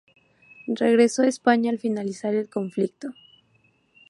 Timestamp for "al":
1.69-1.77